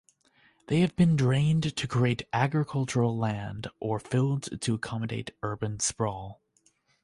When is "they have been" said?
0.65-1.15